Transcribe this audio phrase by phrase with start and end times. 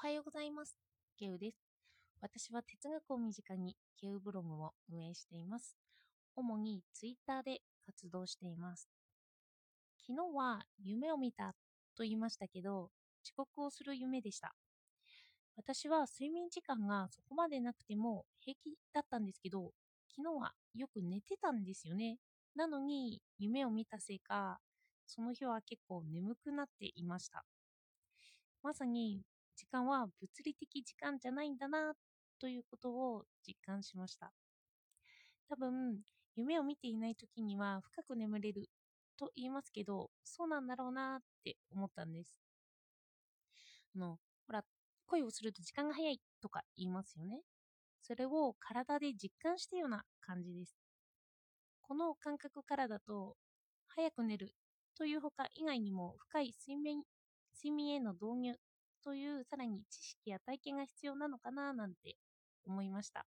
[0.00, 0.78] おはようございます。
[1.18, 1.56] ケウです。
[2.20, 5.76] 私は哲学を身近にケウブログを運営しています。
[6.36, 8.88] 主にツイッターで活動しています。
[10.06, 11.52] 昨日は夢を見た
[11.96, 12.90] と言いましたけど、
[13.24, 14.54] 遅刻をする夢でした。
[15.56, 19.72] 私は睡眠時間がそこまでなくても平気だったんですけど、
[20.16, 22.18] 昨日はよく寝てたんですよね。
[22.54, 24.60] なのに夢を見たせいか、
[25.08, 27.44] その日は結構眠くなっていました。
[28.62, 29.22] まさに
[29.58, 30.12] 時間は物
[30.44, 31.94] 理的時間じゃないんだな
[32.40, 34.32] ということを実感しました。
[35.48, 36.00] 多分、
[36.36, 38.70] 夢を見ていない時には深く眠れる
[39.16, 42.38] と言いますけど、そうなんだろうなって思ったんです。
[43.94, 44.64] あの、ほら、
[45.06, 47.42] 恋をすると時間が早いとか言いますよね。
[48.02, 50.78] それを体で実感したような感じです。
[51.82, 53.36] この感覚からだと、
[53.88, 54.54] 早く寝る
[54.94, 57.02] というほか以外にも深い睡眠
[57.52, 58.56] 睡眠への導入
[59.04, 62.16] というさらに知識や体験が必要なのかななんて
[62.66, 63.26] 思いました。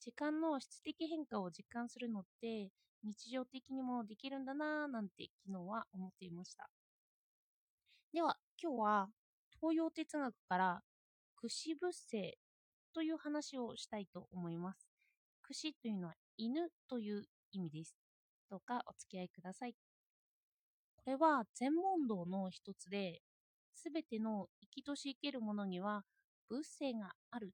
[0.00, 2.70] 時間の質的変化を実感するのって
[3.02, 6.68] 日常的にもできるんだななんて昨日は思っていました。
[8.12, 9.08] では今日は
[9.60, 10.82] 東洋哲学から
[11.36, 12.38] 串物性
[12.94, 14.88] という話をしたいと思います。
[15.42, 17.94] 串というのは犬という意味です。
[18.50, 19.74] どうかお付き合いください。
[20.96, 23.20] これは全問答の一つで、
[23.76, 26.04] すべての生きとし生けるものには
[26.48, 27.48] 仏性があるっ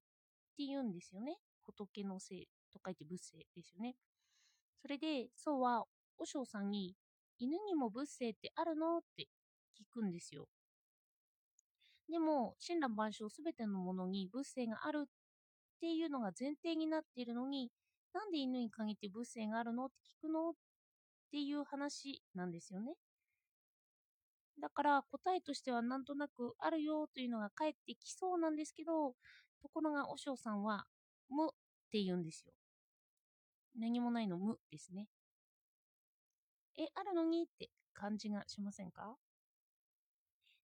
[0.57, 1.37] て言うんですよね。
[1.65, 3.95] 仏の性と書いて仏性ですよね。
[4.81, 5.85] それで、そうは、
[6.19, 6.97] 和尚さんに、
[7.39, 9.29] 犬にも仏性ってあるのって
[9.79, 10.49] 聞くんですよ。
[12.09, 15.09] でも、親鸞万象すべてのものに仏性があるっ
[15.81, 17.71] ていうのが前提になっているのに、
[18.13, 20.53] なんで犬に限って仏性があるのって聞くのっ
[21.31, 22.95] ていう話なんですよね。
[24.61, 29.15] だから答えとしてはなんとなくあるよというのが返ってきそうなんですけど、
[29.61, 30.87] ところが和尚さんは
[31.29, 31.49] 無っ
[31.91, 32.53] て言うんですよ。
[33.79, 35.09] 何もないの無ですね。
[36.79, 39.17] え、あるのにって感じがしませんか？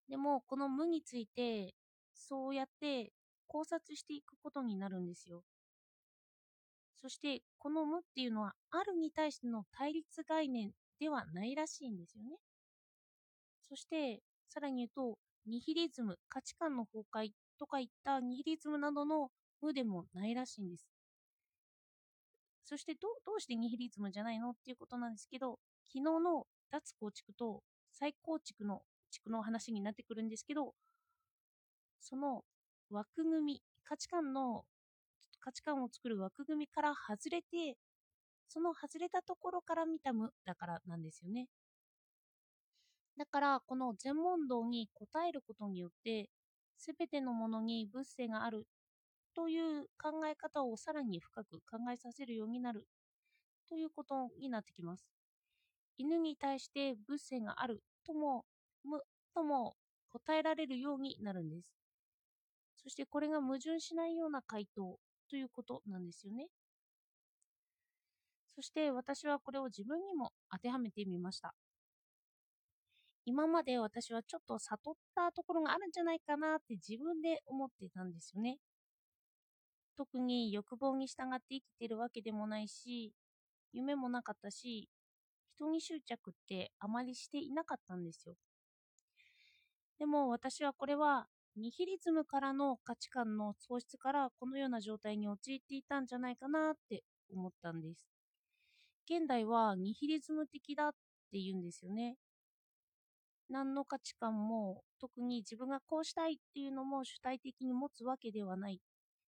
[0.08, 1.74] でも、この無について、
[2.14, 3.12] そうやって
[3.46, 5.42] 考察していくことになるんですよ。
[6.96, 12.38] そして、この無っていうのは、あるに対しての対立概念ではないらしいんですよね。
[13.68, 19.30] そして、さらに言うと、ニヒリズム、価値観の崩壊とかいったニヒリズムなどの
[19.60, 20.86] 無でもないらしいんです。
[22.64, 27.62] そしてど、どうしてニヒリズムじゃないのっていうことなんですけど、昨日の脱構築と
[27.92, 30.74] 再構築の地区の話になってくるんですけど、
[32.00, 32.44] その
[32.90, 34.64] 枠組み、価値観の、
[35.40, 37.76] 価値観を作る枠組みから外れて、
[38.48, 41.48] その外れたところから見た無だからなんですよね。
[43.18, 46.30] だから、この全問答に答えることによって、
[46.78, 48.66] すべてのものに物性がある
[49.34, 52.86] という考え方をさらに深く考えさせるようになる
[53.68, 55.06] ということになってきます。
[55.98, 58.46] 犬に対して物性があるとも、
[58.84, 59.02] 無
[59.34, 59.76] とも
[60.10, 61.68] 答えられるようになるんです。
[62.76, 64.98] そしてこれが矛盾しないような回答
[65.28, 66.46] ということなんですよね。
[68.46, 71.54] そして私はこれを自分にも当てはめてみました。
[73.24, 78.58] 今まで私はちょっと悟ったところがあるんじゃないかなって自分で思ってたんですよね。
[79.96, 83.12] 特に欲望に従って生きてるわけでもないし、
[83.72, 84.88] 夢もなかったし、
[85.56, 88.36] 人に執着ってあまりしていなかったんですよ。
[89.98, 97.02] でも私はこれはニヒリズムからの価値観の喪失からこのような状態に陥っていたんじゃないかなって
[97.32, 98.06] 思ったんです。
[99.10, 100.90] 現代はニヒリズム的だっ
[101.32, 102.16] て言うんですよね。
[103.50, 108.80] 何の価値観も特に自分がこうしたいっていうのも主体的に持つわけではない。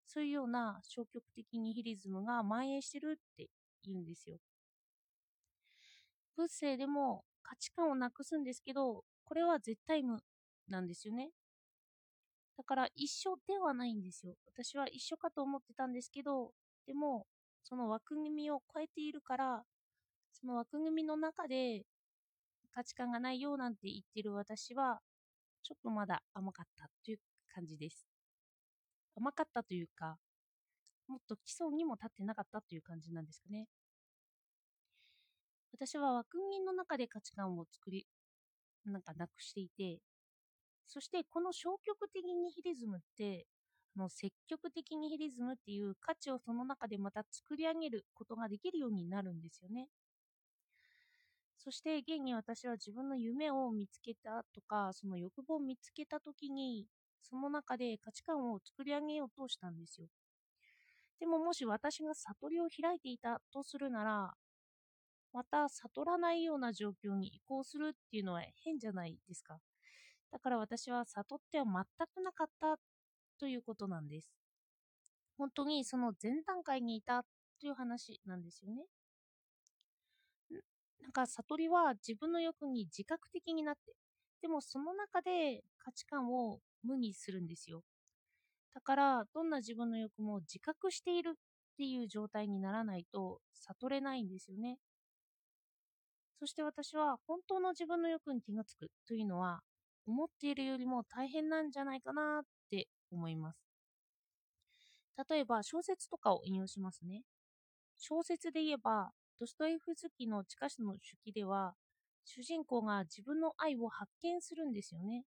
[0.06, 3.48] そういうような消極的ニヒリズムが蔓延してるって
[3.84, 4.38] 言うんですよ。
[6.36, 10.18] 仏性でも価値観をなくすんですけど、これは絶対無
[10.68, 11.30] なんですよね。
[12.56, 14.34] だから一緒ではないんですよ。
[14.46, 16.52] 私は一緒かと思ってたんですけど、
[16.86, 17.26] でも
[17.62, 19.62] その枠組みを超えているから、
[20.32, 21.84] その枠組みの中で
[22.72, 25.00] 価値観がないよなんて言ってる私は、
[25.62, 27.18] ちょっとまだ甘かったという
[27.54, 28.06] 感じです。
[29.16, 30.16] 甘かったというか、
[31.08, 33.66] もっと基礎にも立ってなかったという感じなんですかね。
[35.72, 38.06] 私は枠組みの中で価値観を作り、
[38.84, 40.00] なんかなくしていて、
[40.86, 43.46] そしてこの消極的ニヒリズムって、
[43.96, 49.88] あの積極的ニヒリズムっていう価値をその中でまた作り上げることができるようになるんですよね。
[51.60, 56.88] そして現に私は自分の夢を見つけたとか、その欲望を見つけたときに、
[57.22, 60.08] その中で価値観を作り上げようとしたんですよ。
[61.20, 64.34] でももし私が悟りを開いていたとするなら、
[65.32, 69.58] また悟らないような状況に移行するっていうのは変じゃないですか。
[70.32, 71.84] だから私は悟っては全
[72.14, 72.78] くなかった
[73.38, 74.32] ということなんです。
[75.36, 77.24] 本当にその前段階にいた
[77.60, 78.84] という話なんですよね。
[81.10, 83.80] なんか悟りは自分の欲に自覚的になって、
[84.42, 87.82] でもその中で価値観を無にするんですよ。
[88.72, 91.34] だからどんな自分の欲も自覚しているっ
[91.76, 94.78] ていう状態にならないと悟れないんですよね。
[96.38, 99.62] そして私は本当の自分の欲に気がつくというのは
[100.06, 103.58] 思っているよりも大変なんじゃないかなって思います。
[105.28, 107.22] 例えば小説とかを引用しますね。
[107.98, 109.10] 小説で言えば
[109.40, 111.72] ドストエフスキの地下室の手記では
[112.24, 115.24] 主人公が自分の愛を発見するんですよね。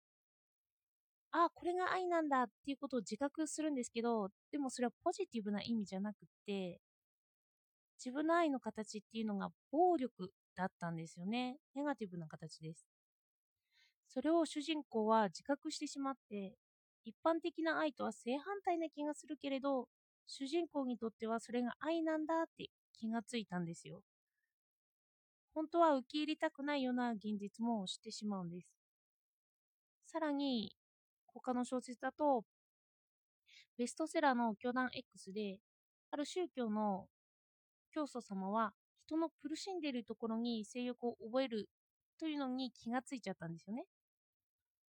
[1.31, 6.17] ああ、これが愛なんだっていうことを自覚するんですけど、でもそれはポジティブな意味じゃなく
[6.47, 6.79] て、
[8.03, 11.57] 自分の愛の形っていうのが暴力だったんですよね。
[11.75, 12.87] ネガティブな形です。
[14.07, 16.55] それを主人公は自覚してしまって、
[17.05, 19.87] 一般的な愛とは正反対な気がするけれど、
[20.25, 24.01] 主人公にとってはそれが愛なんだって気がついたんですよ。
[25.53, 28.67] 本当は受け入れたくないような現実も知ってしまうんです。
[30.05, 30.75] さらに、
[31.27, 32.43] 他の小説だと、
[33.77, 35.59] ベストセラーの教団 X で、
[36.11, 37.07] ある宗教の
[37.91, 38.73] 教祖様は
[39.05, 41.69] 人の苦しんでいるところに性欲を覚える
[42.19, 43.85] というのに気がついちゃったんですよね。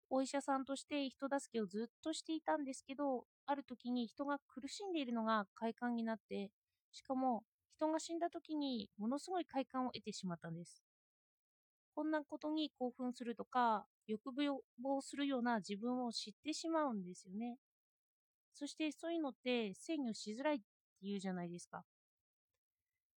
[0.09, 6.51] お医者さんとして人助けをずっとしていたんですけど、ある時に人が苦しんでいるのが快感になって、
[6.91, 7.43] しかも
[7.77, 10.81] 人が死んだ時にものすごい快感を得てしまったんです。
[11.93, 14.31] こんなことに興奮するとか、欲
[14.81, 17.57] 望するような自分を知ってしまうんですよね。
[18.53, 20.63] そしてそういうのって制御しづらいって
[21.01, 21.83] 言うじゃないですか。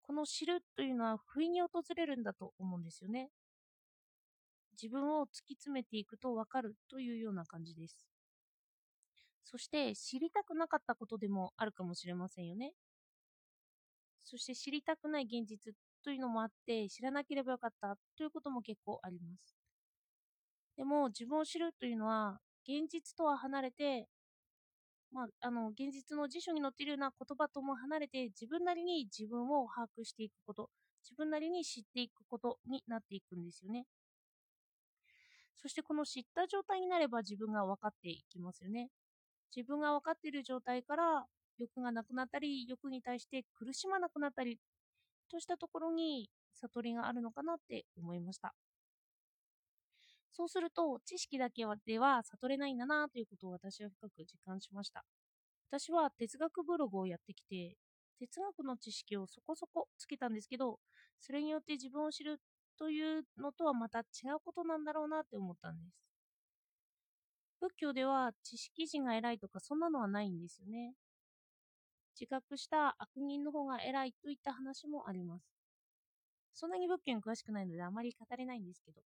[0.02, 3.30] この知るというのは不意に訪れるんだと思うんですよね。
[4.80, 8.06] 自分を突き詰めていくとわかるというような感じです。
[9.44, 12.72] そして知りたくなかったことでもあるかもしれませんよね。
[14.26, 15.72] そして知りたくない現実
[16.04, 19.56] というのもあって知らなければよかったということも結構あります。
[20.76, 22.38] でも自分を知るというのは
[22.68, 24.08] 現実とは離れて
[25.12, 30.68] まあ、あの現実の辞書に載っているような言葉とも離れて自分なりに自分を把握していくこと
[31.02, 33.86] 自分なりに知っていくことになっていくんですよね
[35.56, 38.90] そしてこの知った状態になれば自分が分かっていきますよね
[39.54, 41.24] 自分が分かっている状態から
[41.58, 44.58] 欲がなくなったり欲に対して苦しまなくなったり
[45.30, 48.54] としたところに悟りがあるのかなって思いました
[50.36, 55.02] そうすると、知識だけでは悟れないんだなということを私は深く実感しました。
[55.70, 57.78] 私は哲学ブログをやってきて、
[58.18, 60.78] 哲学の知識をそこそこつけたんですけど、
[61.22, 62.38] それによって自分を知る
[62.78, 65.96] というのとはまた違うことなんだろうなって思ったんです。
[67.58, 70.92] 仏教では知識人が偉いとかそんなのはないんですよね。
[72.18, 75.44] 自覚した悪人の方が偉いといった話もあります。
[76.54, 79.02] そんなに仏教に詳しくないのであまり語れないんですけど。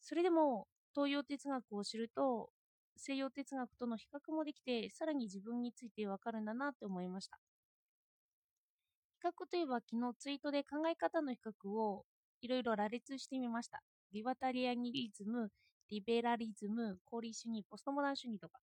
[0.00, 2.50] それでも東洋哲学を知ると
[2.96, 7.38] 西洋哲学との比較もできてさらに自分についてわかるんだなって思いました
[9.20, 12.04] 比較といえば昨日ツイートで考え方の比較を
[12.42, 15.50] いろいろ羅列してみましたリバタリアニリズム
[15.88, 18.58] リベラリズム功利主義ポストモダン主義とか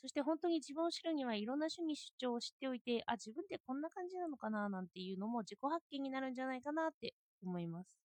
[0.00, 8.00] そして本当に自分を知るにはいろんな主義主張を知っておいてあ自分ってこんな感じなのかななんていうのも自己発見になるんじゃないかなって思います。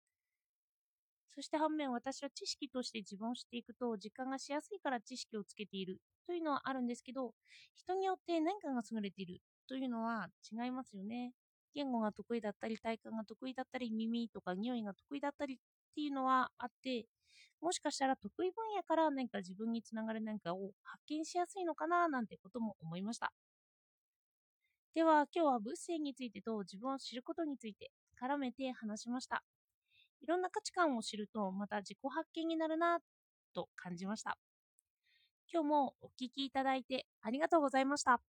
[1.36, 7.34] そして反面私は知識として自分を知っていくと実感がしやすいから知識をつけているというのはあるんですけど
[7.75, 11.34] 人によって何かが優れているというのは違いますよね。
[11.74, 15.58] 言語が得意だったり体感が得意だったり耳とか匂いが得意だったりっ
[15.94, 17.06] ていうのはあって
[17.62, 23.32] もしかしたら得意分野から何か自分につながる何かを発見しやすいのかななんてことも思いました
[24.94, 29.44] では今日は物性についてと自分を知ることについて絡めて話しました
[30.22, 33.00] いろんな価値観を知るとまた自己発見になるな
[33.54, 34.38] と感じました。
[35.51, 38.35] 今日もお聴きいただいてありがとうございました。